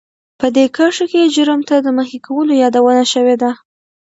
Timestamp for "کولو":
2.27-2.53